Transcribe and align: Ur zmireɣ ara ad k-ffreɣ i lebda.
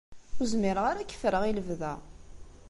Ur 0.39 0.47
zmireɣ 0.53 0.85
ara 0.87 0.99
ad 1.01 1.07
k-ffreɣ 1.09 1.43
i 1.45 1.51
lebda. 1.57 1.93